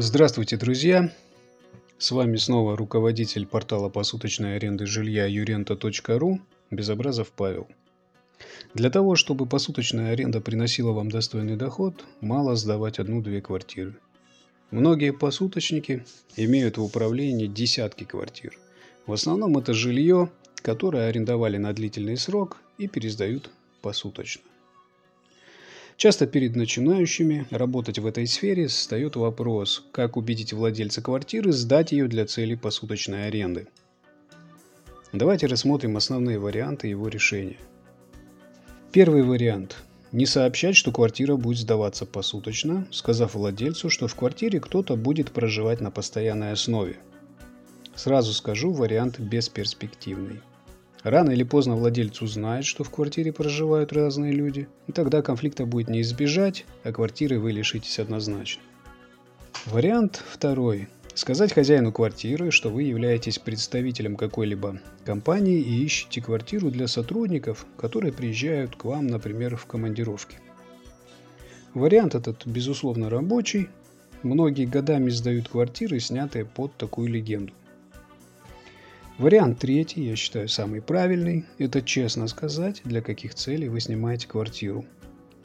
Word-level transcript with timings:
Здравствуйте, 0.00 0.56
друзья! 0.56 1.12
С 1.98 2.12
вами 2.12 2.36
снова 2.36 2.76
руководитель 2.76 3.46
портала 3.46 3.88
посуточной 3.88 4.54
аренды 4.54 4.86
жилья 4.86 5.26
юрента.ру 5.26 6.40
Безобразов 6.70 7.32
Павел. 7.32 7.66
Для 8.74 8.90
того, 8.90 9.16
чтобы 9.16 9.44
посуточная 9.44 10.12
аренда 10.12 10.40
приносила 10.40 10.92
вам 10.92 11.10
достойный 11.10 11.56
доход, 11.56 12.04
мало 12.20 12.54
сдавать 12.54 13.00
одну-две 13.00 13.40
квартиры. 13.40 13.96
Многие 14.70 15.12
посуточники 15.12 16.04
имеют 16.36 16.78
в 16.78 16.84
управлении 16.84 17.48
десятки 17.48 18.04
квартир. 18.04 18.56
В 19.04 19.12
основном 19.12 19.58
это 19.58 19.74
жилье, 19.74 20.30
которое 20.62 21.08
арендовали 21.08 21.56
на 21.56 21.72
длительный 21.72 22.16
срок 22.16 22.58
и 22.78 22.86
пересдают 22.86 23.50
посуточно. 23.82 24.42
Часто 25.98 26.28
перед 26.28 26.54
начинающими 26.54 27.44
работать 27.50 27.98
в 27.98 28.06
этой 28.06 28.24
сфере 28.28 28.68
встает 28.68 29.16
вопрос, 29.16 29.84
как 29.90 30.16
убедить 30.16 30.52
владельца 30.52 31.02
квартиры 31.02 31.50
сдать 31.50 31.90
ее 31.90 32.06
для 32.06 32.24
целей 32.24 32.54
посуточной 32.54 33.26
аренды. 33.26 33.66
Давайте 35.12 35.48
рассмотрим 35.48 35.96
основные 35.96 36.38
варианты 36.38 36.86
его 36.86 37.08
решения. 37.08 37.56
Первый 38.92 39.24
вариант. 39.24 39.76
Не 40.12 40.24
сообщать, 40.24 40.76
что 40.76 40.92
квартира 40.92 41.34
будет 41.34 41.58
сдаваться 41.58 42.06
посуточно, 42.06 42.86
сказав 42.92 43.34
владельцу, 43.34 43.90
что 43.90 44.06
в 44.06 44.14
квартире 44.14 44.60
кто-то 44.60 44.94
будет 44.94 45.32
проживать 45.32 45.80
на 45.80 45.90
постоянной 45.90 46.52
основе. 46.52 46.96
Сразу 47.96 48.32
скажу, 48.34 48.70
вариант 48.70 49.18
бесперспективный. 49.18 50.42
Рано 51.04 51.30
или 51.30 51.44
поздно 51.44 51.76
владелец 51.76 52.20
узнает, 52.22 52.64
что 52.64 52.82
в 52.82 52.90
квартире 52.90 53.32
проживают 53.32 53.92
разные 53.92 54.32
люди, 54.32 54.68
и 54.88 54.92
тогда 54.92 55.22
конфликта 55.22 55.64
будет 55.64 55.88
не 55.88 56.00
избежать, 56.00 56.66
а 56.82 56.92
квартиры 56.92 57.38
вы 57.38 57.52
лишитесь 57.52 57.98
однозначно. 57.98 58.62
Вариант 59.66 60.22
второй. 60.28 60.88
Сказать 61.14 61.52
хозяину 61.52 61.92
квартиры, 61.92 62.50
что 62.50 62.70
вы 62.70 62.84
являетесь 62.84 63.38
представителем 63.38 64.16
какой-либо 64.16 64.80
компании 65.04 65.60
и 65.60 65.84
ищете 65.84 66.20
квартиру 66.20 66.70
для 66.70 66.86
сотрудников, 66.86 67.66
которые 67.76 68.12
приезжают 68.12 68.76
к 68.76 68.84
вам, 68.84 69.08
например, 69.08 69.56
в 69.56 69.66
командировке. 69.66 70.38
Вариант 71.74 72.14
этот, 72.14 72.46
безусловно, 72.46 73.10
рабочий. 73.10 73.68
Многие 74.22 74.64
годами 74.64 75.10
сдают 75.10 75.48
квартиры, 75.48 76.00
снятые 76.00 76.44
под 76.44 76.76
такую 76.76 77.08
легенду. 77.08 77.52
Вариант 79.18 79.58
третий, 79.58 80.04
я 80.04 80.14
считаю, 80.14 80.48
самый 80.48 80.80
правильный. 80.80 81.44
Это 81.58 81.82
честно 81.82 82.28
сказать, 82.28 82.82
для 82.84 83.02
каких 83.02 83.34
целей 83.34 83.68
вы 83.68 83.80
снимаете 83.80 84.28
квартиру. 84.28 84.84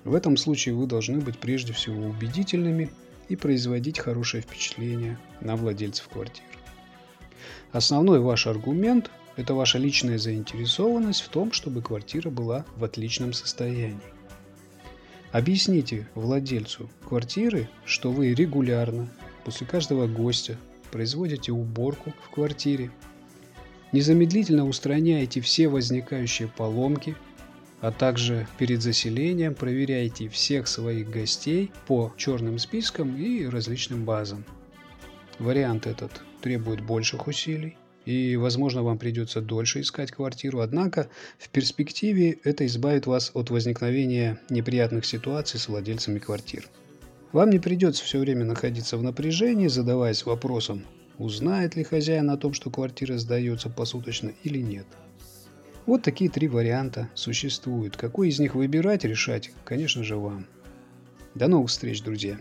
В 0.04 0.14
этом 0.14 0.38
случае 0.38 0.76
вы 0.76 0.86
должны 0.86 1.20
быть 1.20 1.40
прежде 1.40 1.74
всего 1.74 2.06
убедительными 2.06 2.92
и 3.30 3.36
производить 3.36 3.98
хорошее 3.98 4.44
впечатление 4.44 5.18
на 5.42 5.56
владельцев 5.56 6.08
квартир. 6.08 6.46
Основной 7.72 8.20
ваш 8.20 8.46
аргумент– 8.46 9.10
это 9.38 9.56
ваша 9.56 9.80
личная 9.80 10.20
заинтересованность 10.20 11.22
в 11.22 11.30
том, 11.30 11.52
чтобы 11.52 11.82
квартира 11.82 12.30
была 12.30 12.68
в 12.76 12.84
отличном 12.84 13.34
состоянии. 13.34 13.98
Объясните 15.32 16.08
владельцу 16.14 16.92
квартиры, 17.08 17.68
что 17.86 18.12
вы 18.12 18.36
регулярно, 18.36 19.10
после 19.44 19.66
каждого 19.66 20.06
гостя, 20.06 20.60
производите 20.92 21.52
уборку 21.52 22.14
в 22.24 22.30
квартире 22.30 22.92
Незамедлительно 23.94 24.68
устраняйте 24.68 25.40
все 25.40 25.68
возникающие 25.68 26.48
поломки, 26.48 27.16
а 27.80 27.92
также 27.92 28.48
перед 28.58 28.82
заселением 28.82 29.54
проверяйте 29.54 30.30
всех 30.30 30.68
своих 30.68 31.12
гостей 31.12 31.72
по 31.86 32.12
черным 32.18 32.58
спискам 32.58 33.16
и 33.16 33.46
различным 33.46 34.04
базам. 34.04 34.46
Вариант 35.38 35.86
этот 35.86 36.24
требует 36.42 36.82
больших 36.82 37.28
усилий, 37.28 37.78
и, 38.06 38.36
возможно, 38.36 38.82
вам 38.82 38.98
придется 38.98 39.42
дольше 39.42 39.82
искать 39.82 40.12
квартиру, 40.12 40.62
однако 40.62 41.08
в 41.38 41.50
перспективе 41.50 42.40
это 42.44 42.66
избавит 42.66 43.06
вас 43.06 43.30
от 43.36 43.52
возникновения 43.52 44.40
неприятных 44.50 45.06
ситуаций 45.06 45.60
с 45.60 45.68
владельцами 45.68 46.18
квартир. 46.18 46.68
Вам 47.32 47.52
не 47.52 47.60
придется 47.60 48.04
все 48.04 48.18
время 48.18 48.44
находиться 48.44 48.98
в 48.98 49.04
напряжении, 49.04 49.68
задаваясь 49.68 50.26
вопросом, 50.26 50.84
Узнает 51.18 51.76
ли 51.76 51.84
хозяин 51.84 52.30
о 52.30 52.38
том, 52.38 52.54
что 52.54 52.70
квартира 52.70 53.18
сдается 53.18 53.70
посуточно 53.70 54.32
или 54.44 54.60
нет? 54.60 54.88
Вот 55.86 56.02
такие 56.02 56.30
три 56.30 56.48
варианта 56.48 57.10
существуют. 57.14 57.98
Какой 57.98 58.30
из 58.30 58.40
них 58.40 58.56
выбирать, 58.56 59.04
решать, 59.04 59.52
конечно 59.66 60.04
же, 60.04 60.16
вам. 60.16 60.48
До 61.36 61.48
новых 61.48 61.70
встреч, 61.70 62.02
друзья! 62.02 62.40